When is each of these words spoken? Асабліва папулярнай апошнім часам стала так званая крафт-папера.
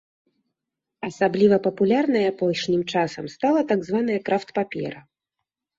Асабліва 1.09 1.55
папулярнай 1.67 2.25
апошнім 2.33 2.81
часам 2.95 3.25
стала 3.35 3.61
так 3.75 3.79
званая 3.91 4.19
крафт-папера. 4.31 4.99